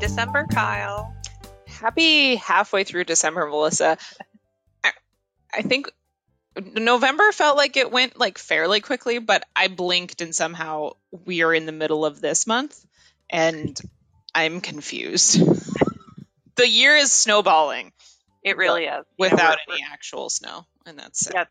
[0.00, 1.14] December, Kyle.
[1.68, 3.98] Happy halfway through December, Melissa.
[4.82, 4.92] I,
[5.52, 5.90] I think
[6.56, 10.92] November felt like it went like fairly quickly, but I blinked and somehow
[11.24, 12.84] we are in the middle of this month
[13.28, 13.78] and
[14.34, 15.38] I'm confused.
[16.56, 17.92] the year is snowballing.
[18.42, 19.04] It really is.
[19.18, 20.66] Without know, any actual snow.
[20.86, 21.34] And that's it.
[21.34, 21.44] Yeah,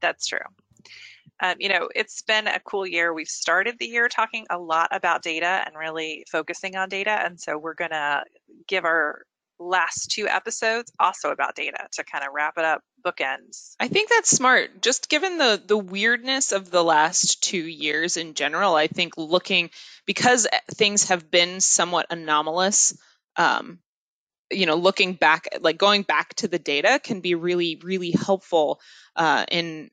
[0.00, 0.38] that's true.
[1.42, 3.12] Um, you know, it's been a cool year.
[3.12, 7.10] We've started the year talking a lot about data and really focusing on data.
[7.10, 8.24] And so we're going to
[8.66, 9.22] give our
[9.58, 13.74] last two episodes also about data to kind of wrap it up bookends.
[13.80, 14.82] I think that's smart.
[14.82, 19.70] Just given the the weirdness of the last 2 years in general, I think looking
[20.04, 22.98] because things have been somewhat anomalous
[23.36, 23.78] um,
[24.50, 28.80] you know looking back like going back to the data can be really really helpful
[29.16, 29.90] uh, in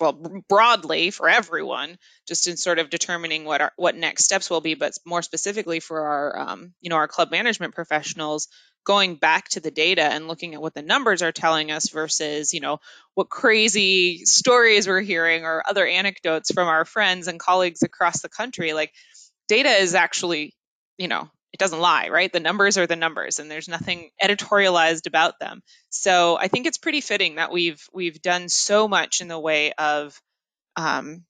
[0.00, 4.60] well, broadly for everyone, just in sort of determining what our what next steps will
[4.60, 8.48] be, but more specifically for our um, you know our club management professionals,
[8.84, 12.52] going back to the data and looking at what the numbers are telling us versus
[12.52, 12.78] you know
[13.14, 18.28] what crazy stories we're hearing or other anecdotes from our friends and colleagues across the
[18.28, 18.72] country.
[18.72, 18.92] Like
[19.48, 20.54] data is actually
[20.98, 22.32] you know it doesn't lie, right?
[22.32, 25.62] The numbers are the numbers, and there's nothing editorialized about them.
[25.88, 29.72] So I think it's pretty fitting that we've we've done so much in the way
[29.72, 30.20] of
[30.74, 31.22] um,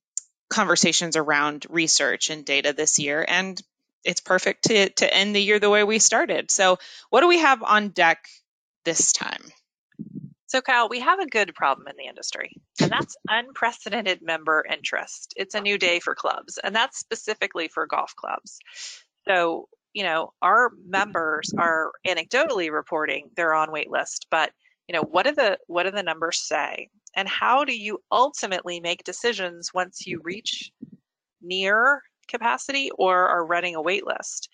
[0.48, 3.61] conversations around research and data this year, and
[4.03, 6.50] it's perfect to to end the year the way we started.
[6.50, 6.78] So
[7.11, 8.25] what do we have on deck
[8.86, 9.42] this time?
[10.47, 15.34] So, Kyle, we have a good problem in the industry, and that's unprecedented member interest.
[15.36, 18.59] It's a new day for clubs, and that's specifically for golf clubs.
[19.28, 24.50] So, you know, our members are anecdotally reporting they're on wait list, but
[24.89, 26.91] you know, what do the what do the numbers say?
[27.17, 30.72] And how do you ultimately make decisions once you reach
[31.41, 34.48] near capacity or are running a wait list?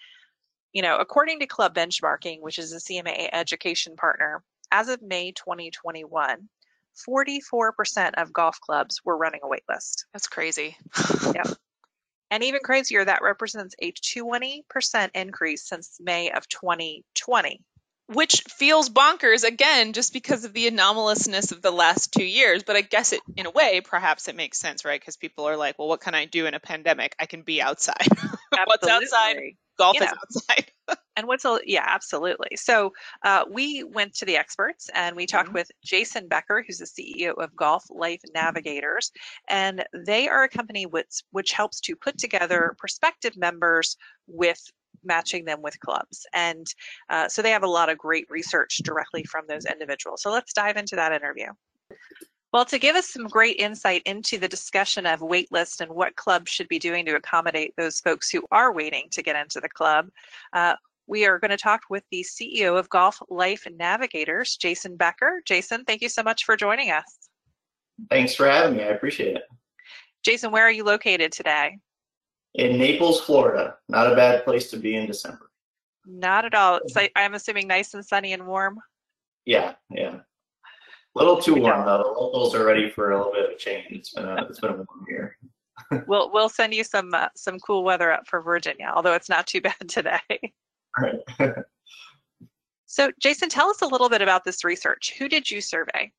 [0.72, 5.32] You know, according to Club Benchmarking, which is a CMAA education partner, as of May
[5.32, 6.48] 2021,
[7.08, 10.04] 44% of golf clubs were running a wait list.
[10.12, 10.76] That's crazy.
[11.34, 11.48] yep.
[12.30, 17.60] And even crazier, that represents a 20% increase since May of 2020.
[18.06, 22.64] Which feels bonkers again, just because of the anomalousness of the last two years.
[22.64, 25.00] But I guess it, in a way, perhaps it makes sense, right?
[25.00, 27.14] Because people are like, well, what can I do in a pandemic?
[27.20, 28.08] I can be outside.
[28.64, 29.36] What's outside?
[29.78, 30.06] Golf you know.
[30.06, 30.72] is outside.
[31.20, 32.56] And what's a, yeah absolutely.
[32.56, 32.92] So
[33.24, 35.56] uh, we went to the experts and we talked mm-hmm.
[35.56, 39.12] with jason becker who's the ceo of golf life navigators
[39.48, 44.60] and they are a company which which helps to put together prospective members with
[45.04, 46.26] matching them with clubs.
[46.34, 46.66] And
[47.08, 50.22] uh, so they have a lot of great research directly from those individuals.
[50.22, 51.46] So let's dive into that interview.
[52.52, 56.50] Well, to give us some great insight into the discussion of waitlist and what clubs
[56.50, 60.08] should be doing to accommodate those folks who are waiting to get into the club,
[60.52, 60.74] uh,
[61.10, 65.42] we are going to talk with the CEO of Golf Life Navigators, Jason Becker.
[65.44, 67.28] Jason, thank you so much for joining us.
[68.08, 68.84] Thanks for having me.
[68.84, 69.42] I appreciate it.
[70.24, 71.78] Jason, where are you located today?
[72.54, 73.74] In Naples, Florida.
[73.88, 75.50] Not a bad place to be in December.
[76.06, 76.78] Not at all.
[76.86, 78.78] So I'm assuming nice and sunny and warm.
[79.46, 80.14] Yeah, yeah.
[80.14, 81.98] A little too warm though.
[81.98, 83.86] The locals are ready for a little bit of a change.
[83.90, 85.36] It's been a it's been a warm year.
[86.06, 89.48] we'll we'll send you some uh, some cool weather up for Virginia, although it's not
[89.48, 90.52] too bad today.
[90.98, 91.54] Right.
[92.86, 95.14] so, Jason, tell us a little bit about this research.
[95.18, 96.12] Who did you survey?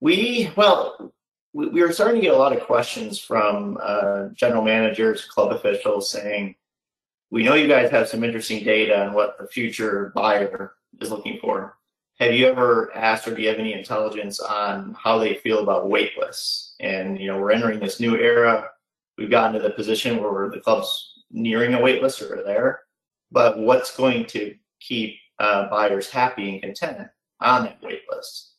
[0.00, 1.12] We, well,
[1.52, 5.52] we, we were starting to get a lot of questions from uh, general managers, club
[5.52, 6.54] officials saying,
[7.30, 11.38] we know you guys have some interesting data on what the future buyer is looking
[11.40, 11.76] for.
[12.20, 15.86] Have you ever asked or do you have any intelligence on how they feel about
[15.86, 16.72] waitlists?
[16.80, 18.70] And, you know, we're entering this new era.
[19.16, 22.80] We've gotten to the position where the club's nearing a waitlist or there
[23.30, 27.08] but what's going to keep uh, buyers happy and content
[27.40, 28.54] on that wait list?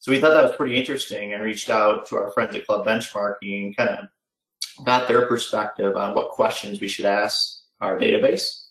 [0.00, 2.86] So we thought that was pretty interesting and reached out to our friends at Club
[2.86, 8.68] Benchmarking and kind of got their perspective on what questions we should ask our database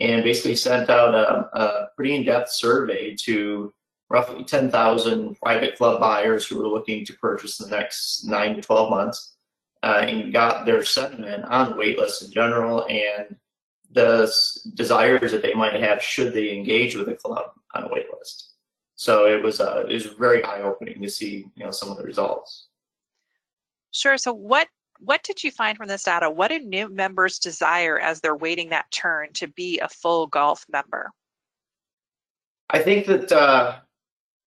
[0.00, 3.72] and basically sent out a, a pretty in-depth survey to
[4.08, 8.62] roughly 10,000 private club buyers who were looking to purchase in the next 9 to
[8.62, 9.36] 12 months
[9.82, 13.36] uh, and got their sentiment on waitlists in general and
[13.92, 14.32] the
[14.74, 18.50] desires that they might have should they engage with a club on a wait list.
[18.96, 21.96] So it was uh, it was very eye opening to see you know some of
[21.96, 22.68] the results.
[23.90, 24.16] Sure.
[24.16, 24.68] So what
[25.00, 26.30] what did you find from this data?
[26.30, 30.64] What do new members desire as they're waiting that turn to be a full golf
[30.72, 31.10] member?
[32.70, 33.78] I think that uh,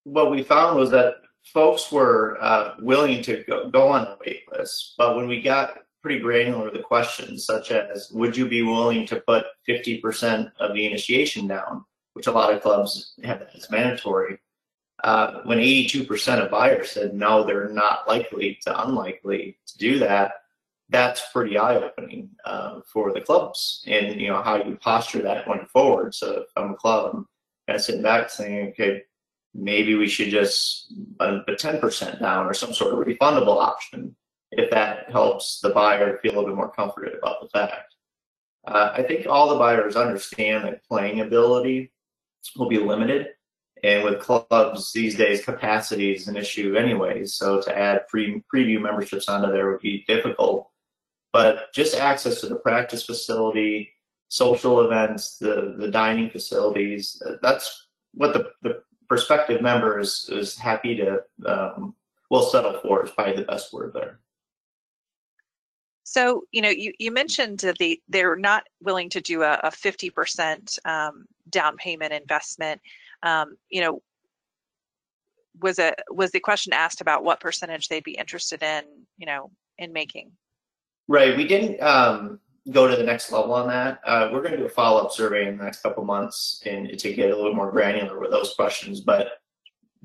[0.05, 4.43] what we found was that folks were uh, willing to go, go on the wait
[4.51, 9.07] list, but when we got pretty granular the questions, such as Would you be willing
[9.07, 14.37] to put 50% of the initiation down, which a lot of clubs have as mandatory?
[15.03, 20.33] Uh, when 82% of buyers said no, they're not likely to unlikely to do that,
[20.89, 25.47] that's pretty eye opening uh, for the clubs and you know how you posture that
[25.47, 26.13] going forward.
[26.13, 27.25] So if I'm a club, I'm
[27.65, 29.01] kind of sitting back saying, okay,
[29.55, 34.15] maybe we should just put 10% down or some sort of refundable option
[34.51, 37.95] if that helps the buyer feel a little bit more comforted about the fact.
[38.67, 41.91] Uh, I think all the buyers understand that playing ability
[42.55, 43.27] will be limited.
[43.83, 47.35] And with clubs these days, capacity is an issue anyways.
[47.35, 50.69] So to add pre- preview memberships onto there would be difficult.
[51.31, 53.91] But just access to the practice facility,
[54.29, 60.95] social events, the, the dining facilities, that's what the, the prospective member is, is happy
[60.95, 61.93] to, um,
[62.31, 64.19] will settle for is probably the best word there.
[66.07, 69.71] So, you know, you, you mentioned that they, they're not willing to do a, a
[69.71, 72.79] 50% um, down payment investment.
[73.23, 74.01] Um, you know,
[75.61, 78.83] was a was the question asked about what percentage they'd be interested in,
[79.17, 79.49] you know,
[79.79, 80.31] in making?
[81.07, 81.35] Right.
[81.35, 82.39] We didn't um,
[82.71, 83.99] go to the next level on that.
[84.05, 86.99] Uh, we're going to do a follow up survey in the next couple months and
[86.99, 89.01] to get a little more granular with those questions.
[89.01, 89.29] But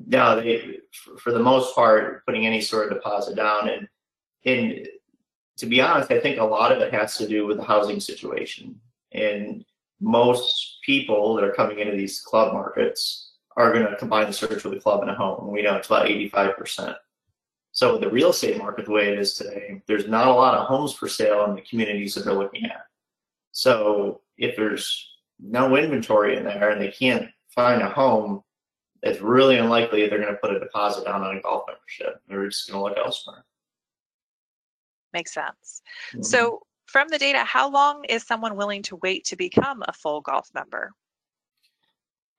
[0.06, 0.78] no, they,
[1.18, 3.88] for the most part, putting any sort of deposit down and
[4.46, 4.88] and
[5.60, 8.00] to be honest, I think a lot of it has to do with the housing
[8.00, 8.80] situation.
[9.12, 9.64] And
[10.00, 14.64] most people that are coming into these club markets are going to combine the search
[14.64, 15.52] with a club and a home.
[15.52, 16.96] We know it's about 85%.
[17.72, 20.54] So with the real estate market, the way it is today, there's not a lot
[20.54, 22.86] of homes for sale in the communities that they're looking at.
[23.52, 25.08] So if there's
[25.38, 28.42] no inventory in there and they can't find a home,
[29.02, 32.20] it's really unlikely they're going to put a deposit down on a golf membership.
[32.28, 33.44] They're just going to look elsewhere.
[35.12, 35.82] Makes sense.
[36.12, 36.22] Mm-hmm.
[36.22, 40.20] So from the data, how long is someone willing to wait to become a full
[40.20, 40.92] golf member?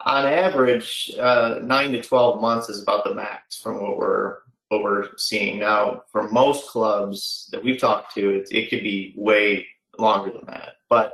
[0.06, 4.40] On average, uh, nine to 12 months is about the max from what we're
[4.70, 6.04] what we're seeing now.
[6.12, 9.68] For most clubs that we've talked to, it, it could be way
[9.98, 10.76] longer than that.
[10.90, 11.12] But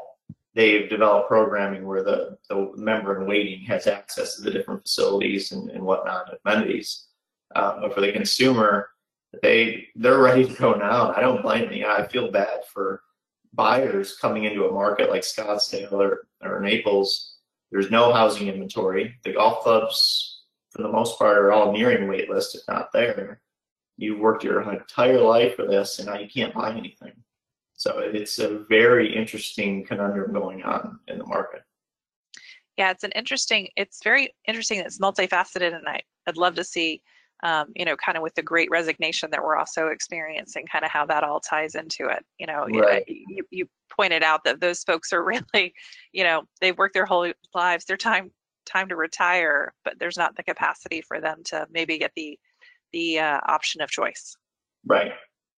[0.53, 5.51] they've developed programming where the, the member in waiting has access to the different facilities
[5.51, 7.07] and, and whatnot, amenities.
[7.55, 8.89] Uh, but for the consumer,
[9.41, 11.13] they they're ready to go now.
[11.13, 11.89] I don't blame them.
[11.89, 13.03] I feel bad for
[13.53, 17.35] buyers coming into a market like Scottsdale or, or Naples.
[17.71, 19.15] There's no housing inventory.
[19.23, 23.41] The golf clubs, for the most part, are all nearing wait list, if not there
[23.97, 27.11] you've worked your entire life for this and now you can't buy anything.
[27.73, 31.61] So it's a very interesting conundrum going on in the market.
[32.77, 34.79] Yeah, it's an interesting, it's very interesting.
[34.79, 37.01] It's multifaceted and I, I'd love to see,
[37.43, 40.91] um, you know, kind of with the great resignation that we're also experiencing, kind of
[40.91, 42.25] how that all ties into it.
[42.39, 43.03] You know, right.
[43.07, 45.23] you, you pointed out that those folks are
[45.53, 45.73] really,
[46.11, 48.31] you know, they've worked their whole lives, their time
[48.65, 52.37] time to retire, but there's not the capacity for them to maybe get the
[52.93, 54.35] the uh, option of choice.
[54.85, 55.11] Right.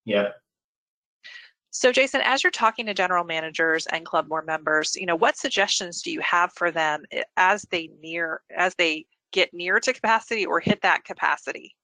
[0.06, 0.30] Yeah.
[1.72, 5.38] So Jason, as you're talking to general managers and club board members, you know, what
[5.38, 9.94] suggestions do you have for them eh, as they near as they get near to
[9.94, 11.76] capacity or hit that capacity?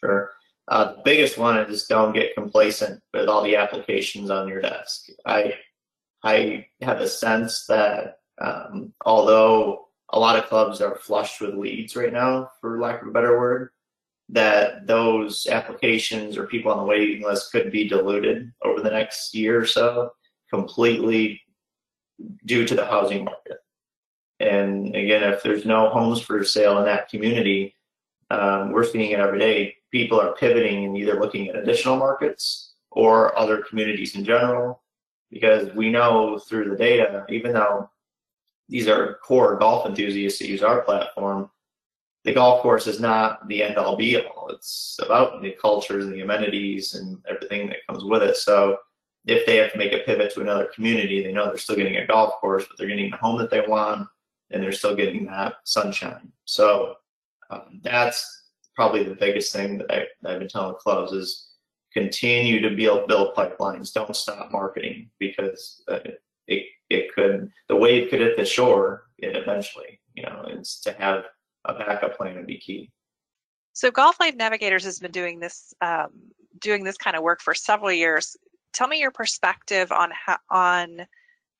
[0.00, 0.30] Sure.
[0.68, 5.08] Uh, the biggest one is don't get complacent with all the applications on your desk.
[5.26, 5.54] I
[6.22, 11.96] I have a sense that um, although a lot of clubs are flushed with leads
[11.96, 13.70] right now, for lack of a better word,
[14.28, 19.34] that those applications or people on the waiting list could be diluted over the next
[19.34, 20.10] year or so
[20.48, 21.40] completely
[22.46, 23.58] due to the housing market.
[24.40, 27.76] And again, if there's no homes for sale in that community,
[28.30, 29.76] um, we're seeing it every day.
[29.90, 34.82] People are pivoting and either looking at additional markets or other communities in general,
[35.30, 37.88] because we know through the data, even though
[38.68, 41.50] these are core golf enthusiasts that use our platform,
[42.24, 44.48] the golf course is not the end all be all.
[44.50, 48.36] It's about the cultures and the amenities and everything that comes with it.
[48.36, 48.78] So
[49.26, 51.96] if they have to make a pivot to another community, they know they're still getting
[51.96, 54.08] a golf course, but they're getting the home that they want
[54.52, 56.32] and they're still getting that sunshine.
[56.44, 56.94] So
[57.50, 58.44] um, that's
[58.74, 61.48] probably the biggest thing that, I, that I've been telling clubs is
[61.92, 63.92] continue to build, build pipelines.
[63.92, 65.98] Don't stop marketing because uh,
[66.46, 71.24] it, it could, the wave could hit the shore eventually, you know, it's to have
[71.64, 72.90] a backup plan would be key.
[73.72, 76.10] So Golf Life Navigators has been doing this um,
[76.60, 78.36] doing this kind of work for several years.
[78.72, 81.06] Tell me your perspective on how, on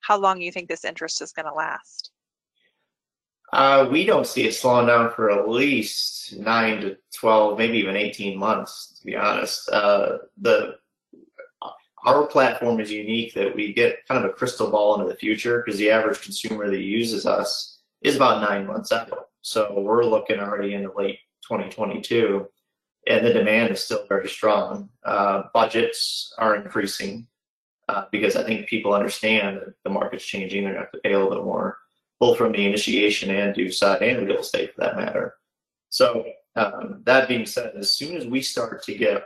[0.01, 2.11] how long you think this interest is going to last.
[3.53, 7.95] Uh, we don't see it slowing down for at least nine to twelve, maybe even
[7.95, 8.97] eighteen months.
[8.99, 10.77] To be honest, uh, the
[12.03, 15.61] our platform is unique that we get kind of a crystal ball into the future
[15.63, 19.27] because the average consumer that uses us is about nine months out.
[19.41, 22.47] So we're looking already into late 2022,
[23.07, 24.89] and the demand is still very strong.
[25.05, 27.27] Uh, budgets are increasing
[27.87, 30.63] uh, because I think people understand that the market's changing.
[30.63, 31.77] They're going to have to pay a little bit more,
[32.23, 35.35] both from the initiation and due side and real estate for that matter.
[35.89, 36.25] So
[36.55, 39.25] um, that being said, as soon as we start to get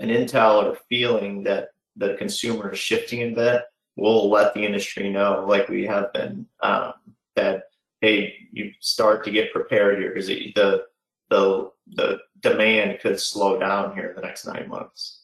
[0.00, 5.08] an intel or feeling that the consumer is shifting in that, we'll let the industry
[5.10, 6.94] know, like we have been, um,
[7.36, 7.68] that
[8.00, 10.86] hey, you start to get prepared here because the
[11.30, 15.20] the the demand could slow down here in the next nine months.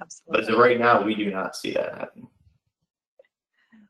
[0.00, 0.52] Absolutely.
[0.52, 2.27] But right now, we do not see that happening.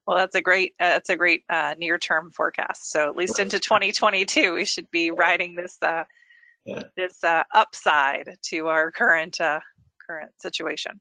[0.09, 2.91] Well, that's a great uh, that's a great uh, near term forecast.
[2.91, 6.05] So at least into 2022, we should be riding this uh,
[6.65, 6.85] yeah.
[6.97, 9.61] this uh, upside to our current uh,
[10.09, 10.99] current situation.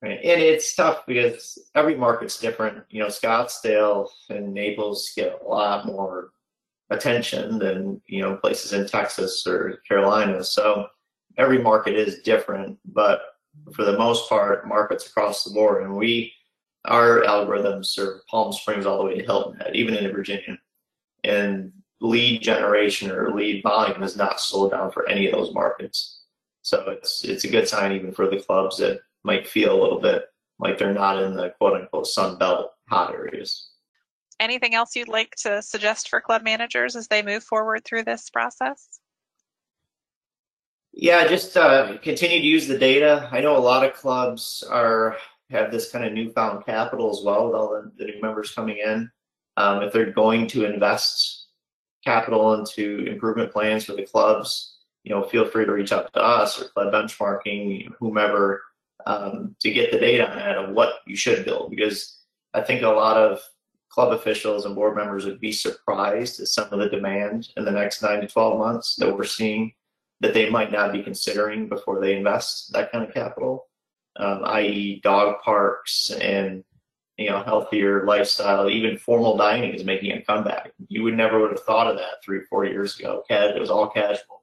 [0.00, 0.18] Right.
[0.24, 2.82] And it's tough because every market's different.
[2.88, 6.30] You know, Scottsdale and Naples get a lot more
[6.88, 10.42] attention than, you know, places in Texas or Carolina.
[10.42, 10.86] So
[11.36, 13.20] every market is different, but
[13.74, 15.82] for the most part, markets across the board.
[15.82, 16.32] And we,
[16.84, 20.58] our algorithms serve Palm Springs all the way to Hilton Head, even into Virginia.
[21.24, 26.22] And lead generation or lead volume has not slowed down for any of those markets.
[26.62, 30.00] So it's it's a good sign even for the clubs that might feel a little
[30.00, 30.24] bit
[30.58, 33.70] like they're not in the quote unquote Sun Belt hot areas.
[34.38, 38.30] Anything else you'd like to suggest for club managers as they move forward through this
[38.30, 39.00] process?
[40.92, 43.28] Yeah, just uh, continue to use the data.
[43.30, 45.16] I know a lot of clubs are
[45.50, 48.78] have this kind of newfound capital as well with all the, the new members coming
[48.78, 49.10] in.
[49.56, 51.46] Um, if they're going to invest
[52.04, 56.22] capital into improvement plans for the clubs, you know, feel free to reach out to
[56.22, 58.62] us or club benchmarking, whomever,
[59.06, 61.70] um, to get the data on that of what you should build.
[61.70, 62.18] Because
[62.54, 63.40] I think a lot of
[63.88, 67.70] club officials and board members would be surprised at some of the demand in the
[67.70, 69.72] next nine to 12 months that we're seeing
[70.20, 73.66] that they might not be considering before they invest that kind of capital,
[74.16, 76.64] um, i.e., dog parks and
[77.16, 78.68] you know healthier lifestyle.
[78.68, 80.72] Even formal dining is making a comeback.
[80.88, 83.24] You would never would have thought of that three, four years ago.
[83.28, 84.42] It was all casual,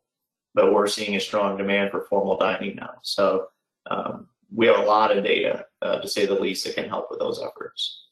[0.54, 2.96] but we're seeing a strong demand for formal dining now.
[3.02, 3.48] So
[3.90, 7.08] um, we have a lot of data, uh, to say the least, that can help
[7.10, 8.07] with those efforts.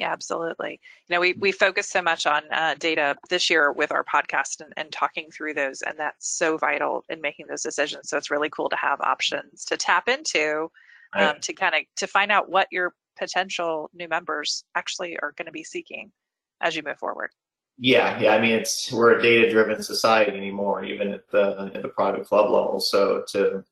[0.00, 0.80] Yeah, absolutely.
[1.08, 4.62] You know, we, we focus so much on uh, data this year with our podcast
[4.62, 8.08] and, and talking through those, and that's so vital in making those decisions.
[8.08, 10.70] So it's really cool to have options to tap into
[11.14, 11.42] um, right.
[11.42, 15.52] to kind of to find out what your potential new members actually are going to
[15.52, 16.10] be seeking
[16.62, 17.30] as you move forward.
[17.76, 18.34] Yeah, yeah.
[18.34, 22.50] I mean, it's we're a data-driven society anymore, even at the at the private club
[22.50, 22.80] level.
[22.80, 23.64] So to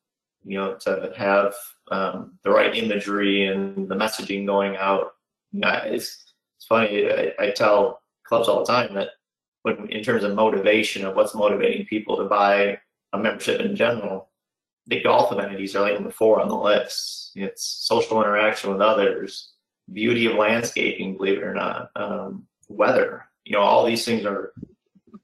[0.43, 1.55] you know to have
[1.89, 5.13] um, the right imagery and the messaging going out
[5.51, 7.09] yeah, it's it's funny.
[7.09, 9.09] I, I tell clubs all the time that
[9.63, 12.79] when in terms of motivation of what's motivating people to buy
[13.13, 14.29] a membership in general,
[14.87, 17.31] the golf amenities are like number four on the list.
[17.35, 19.51] It's social interaction with others,
[19.91, 23.25] beauty of landscaping, believe it or not, um, weather.
[23.45, 24.53] You know, all these things are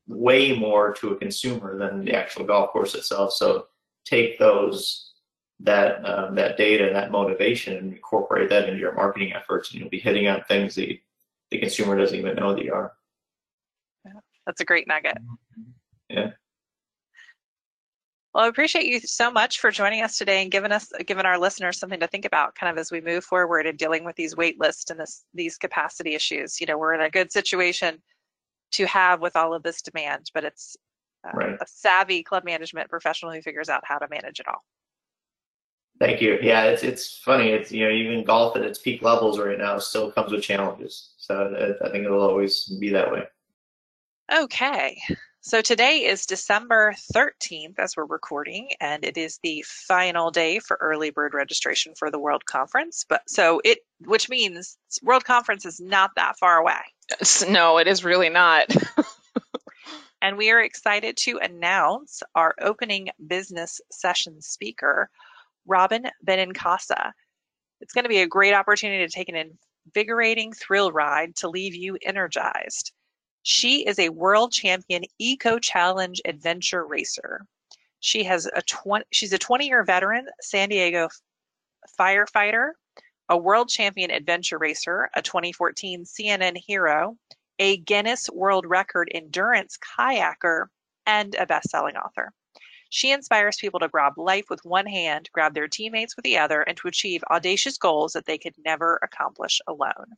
[0.07, 3.33] way more to a consumer than the actual golf course itself.
[3.33, 3.67] So
[4.05, 5.04] take those
[5.61, 9.79] that um, that data and that motivation and incorporate that into your marketing efforts and
[9.79, 10.97] you'll be hitting on things that
[11.51, 12.93] the consumer doesn't even know that you are.
[14.05, 15.17] Yeah, that's a great nugget.
[16.09, 16.31] Yeah.
[18.33, 21.39] Well i appreciate you so much for joining us today and giving us giving our
[21.39, 24.35] listeners something to think about kind of as we move forward and dealing with these
[24.35, 26.59] wait lists and this these capacity issues.
[26.59, 28.01] You know we're in a good situation
[28.73, 30.75] to have with all of this demand but it's
[31.25, 31.55] uh, right.
[31.61, 34.63] a savvy club management professional who figures out how to manage it all
[35.99, 36.37] Thank you.
[36.41, 37.49] Yeah, it's it's funny.
[37.49, 41.11] It's you know even golf at its peak levels right now still comes with challenges.
[41.17, 43.23] So uh, I think it'll always be that way.
[44.33, 44.97] Okay.
[45.47, 50.75] So today is December 13th as we're recording, and it is the final day for
[50.81, 53.05] early bird registration for the World Conference.
[53.07, 56.79] But so it, which means World Conference is not that far away.
[57.47, 58.75] No, it is really not.
[60.23, 65.11] and we are excited to announce our opening business session speaker,
[65.65, 67.11] Robyn Benincasa.
[67.81, 71.75] It's going to be a great opportunity to take an invigorating thrill ride to leave
[71.75, 72.91] you energized.
[73.43, 77.45] She is a world champion eco challenge adventure racer.
[77.99, 81.09] She has a 20, she's a 20 year veteran San Diego
[81.99, 82.71] firefighter,
[83.29, 87.17] a world champion adventure racer, a 2014 CNN hero,
[87.59, 90.67] a Guinness World Record endurance kayaker,
[91.05, 92.31] and a best selling author.
[92.95, 96.61] She inspires people to grab life with one hand, grab their teammates with the other,
[96.61, 100.15] and to achieve audacious goals that they could never accomplish alone.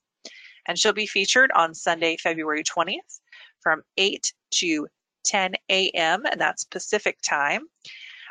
[0.67, 3.19] And she'll be featured on Sunday, February 20th
[3.61, 4.87] from 8 to
[5.25, 7.63] 10 a.m., and that's Pacific time.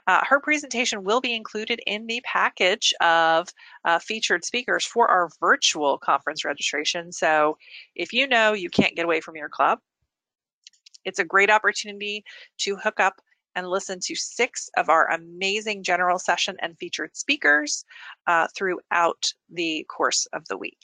[0.06, 3.48] Uh, her presentation will be included in the package of
[3.84, 7.10] uh, featured speakers for our virtual conference registration.
[7.10, 7.58] So
[7.96, 9.80] if you know you can't get away from your club,
[11.04, 12.22] it's a great opportunity
[12.58, 13.20] to hook up
[13.56, 17.84] and listen to six of our amazing general session and featured speakers
[18.26, 20.78] uh, throughout the course of the week.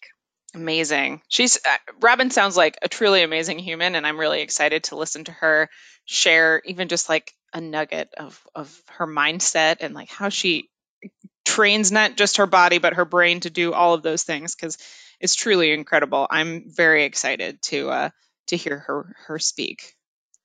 [0.55, 1.23] Amazing.
[1.29, 5.25] She's uh, Robyn sounds like a truly amazing human, and I'm really excited to listen
[5.25, 5.71] to her
[6.05, 10.69] share even just like a nugget of of her mindset and like how she
[11.45, 14.79] trains not just her body but her brain to do all of those things because
[15.21, 16.26] it's truly incredible.
[16.29, 18.11] I'm very excited to uh,
[18.49, 19.95] to hear her her speak.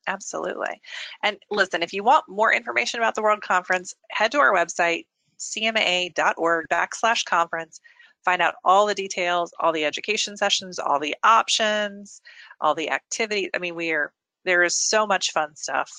[0.07, 0.81] Absolutely.
[1.21, 5.05] And listen, if you want more information about the World Conference, head to our website,
[5.37, 7.79] cmaa.org backslash conference.
[8.25, 12.21] Find out all the details, all the education sessions, all the options,
[12.59, 13.49] all the activities.
[13.53, 14.11] I mean, we are
[14.43, 15.91] there is so much fun stuff.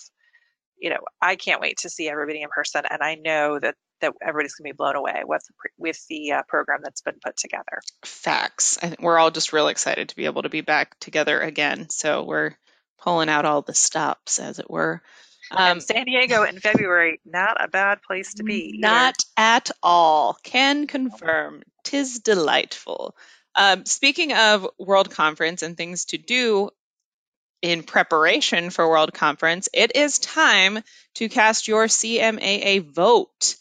[0.79, 4.13] You know, I can't wait to see everybody in person, and I know that that
[4.23, 5.43] everybody's going to be blown away with
[5.77, 7.81] with the uh, program that's been put together.
[8.05, 8.77] Facts.
[8.77, 11.89] Think we're all just real excited to be able to be back together again.
[11.91, 12.55] So we're
[13.01, 15.03] pulling out all the stops, as it were.
[15.51, 18.77] Um, San Diego in February, not a bad place to be.
[18.79, 20.37] Not at all.
[20.43, 21.63] Can confirm.
[21.85, 23.17] Tis delightful.
[23.55, 26.71] Um, speaking of World Conference and things to do
[27.63, 30.81] in preparation for World Conference, it is time
[31.15, 33.57] to cast your CMAA vote.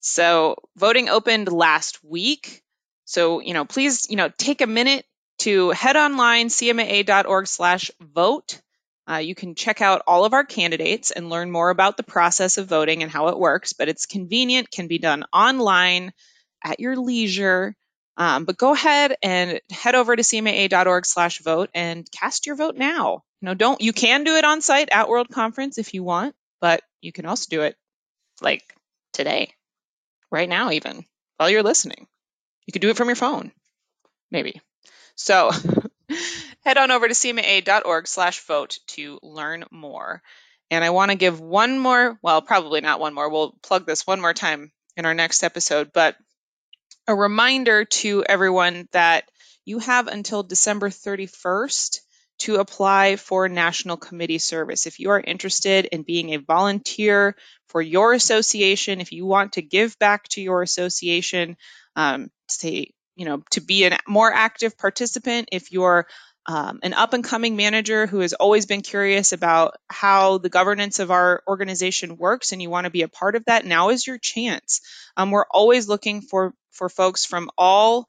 [0.00, 2.62] So voting opened last week.
[3.04, 5.06] So, you know, please, you know, take a minute
[5.46, 8.60] to head online, cmaa.org slash vote.
[9.08, 12.58] Uh, you can check out all of our candidates and learn more about the process
[12.58, 16.12] of voting and how it works, but it's convenient, can be done online
[16.64, 17.76] at your leisure.
[18.16, 22.74] Um, but go ahead and head over to cmaa.org slash vote and cast your vote
[22.74, 23.22] now.
[23.40, 26.34] You know, don't you can do it on site at World Conference if you want,
[26.60, 27.76] but you can also do it
[28.40, 28.64] like
[29.12, 29.52] today,
[30.28, 31.04] right now, even
[31.36, 32.08] while you're listening.
[32.66, 33.52] You could do it from your phone,
[34.32, 34.60] maybe.
[35.16, 35.50] So
[36.64, 40.22] head on over to cmaa.org slash vote to learn more.
[40.70, 44.06] And I want to give one more, well, probably not one more, we'll plug this
[44.06, 46.16] one more time in our next episode, but
[47.06, 49.24] a reminder to everyone that
[49.64, 52.00] you have until December 31st
[52.38, 54.86] to apply for National Committee Service.
[54.86, 57.36] If you are interested in being a volunteer
[57.68, 61.56] for your association, if you want to give back to your association,
[61.94, 66.06] um, say you know, to be a more active participant if you're
[66.48, 71.00] um, an up and coming manager who has always been curious about how the governance
[71.00, 74.06] of our organization works and you want to be a part of that, now is
[74.06, 74.80] your chance.
[75.16, 78.08] Um, we're always looking for, for folks from all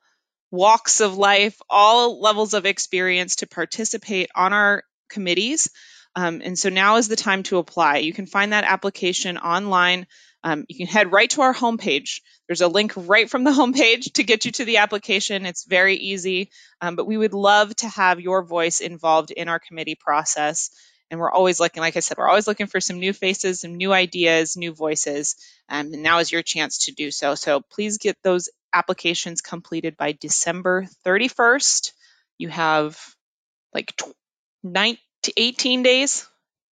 [0.51, 5.69] walks of life, all levels of experience to participate on our committees.
[6.15, 7.97] Um, and so now is the time to apply.
[7.97, 10.05] You can find that application online
[10.43, 12.21] um, you can head right to our homepage.
[12.47, 15.45] There's a link right from the homepage to get you to the application.
[15.45, 19.59] It's very easy, um, but we would love to have your voice involved in our
[19.59, 20.69] committee process.
[21.09, 23.75] And we're always looking, like I said, we're always looking for some new faces, some
[23.75, 25.35] new ideas, new voices.
[25.69, 27.35] Um, and now is your chance to do so.
[27.35, 31.93] So please get those applications completed by December 31st.
[32.37, 32.99] You have
[33.73, 33.93] like
[34.63, 36.27] 19, to 18 days.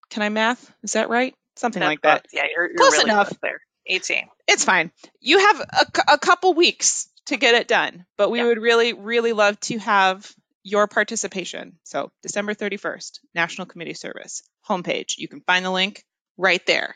[0.10, 0.72] Can I math?
[0.84, 1.34] Is that right?
[1.56, 2.14] Something That's like close.
[2.14, 2.26] that.
[2.34, 3.28] Yeah, you're, you're close really enough.
[3.28, 3.62] Close there.
[3.88, 4.24] 18.
[4.48, 4.92] It's fine.
[5.20, 8.46] You have a, a couple weeks to get it done, but we yeah.
[8.46, 10.32] would really, really love to have
[10.64, 11.78] your participation.
[11.84, 15.18] So December 31st, National Committee Service homepage.
[15.18, 16.04] You can find the link
[16.38, 16.96] right there.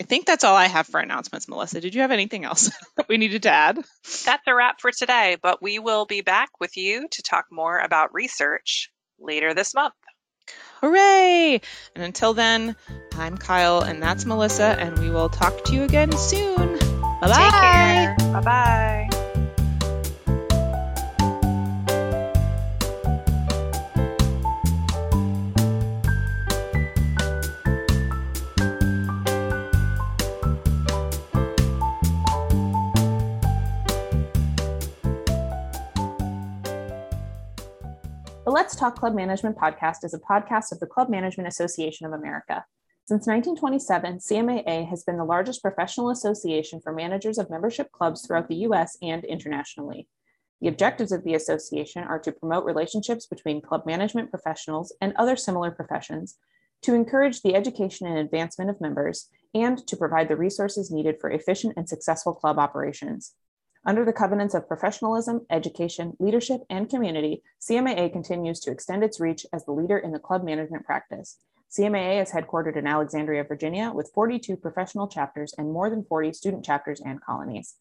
[0.00, 1.80] I think that's all I have for announcements, Melissa.
[1.80, 3.76] Did you have anything else that we needed to add?
[4.24, 7.78] That's a wrap for today, but we will be back with you to talk more
[7.78, 9.94] about research later this month.
[10.80, 11.60] Hooray!
[11.94, 12.74] And until then,
[13.18, 16.78] I'm Kyle and that's Melissa, and we will talk to you again soon.
[17.20, 18.14] Bye bye.
[18.32, 19.09] Bye bye.
[38.50, 42.12] The Let's Talk Club Management podcast is a podcast of the Club Management Association of
[42.12, 42.64] America.
[43.06, 48.48] Since 1927, CMAA has been the largest professional association for managers of membership clubs throughout
[48.48, 50.08] the US and internationally.
[50.60, 55.36] The objectives of the association are to promote relationships between club management professionals and other
[55.36, 56.36] similar professions,
[56.82, 61.30] to encourage the education and advancement of members, and to provide the resources needed for
[61.30, 63.32] efficient and successful club operations.
[63.84, 69.46] Under the covenants of professionalism, education, leadership, and community, CMAA continues to extend its reach
[69.54, 71.38] as the leader in the club management practice.
[71.70, 76.64] CMAA is headquartered in Alexandria, Virginia, with 42 professional chapters and more than 40 student
[76.64, 77.76] chapters and colonies.